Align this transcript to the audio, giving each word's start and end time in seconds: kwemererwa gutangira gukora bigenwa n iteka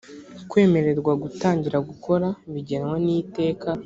kwemererwa 0.49 1.13
gutangira 1.23 1.77
gukora 1.89 2.27
bigenwa 2.53 2.95
n 3.05 3.07
iteka 3.19 3.69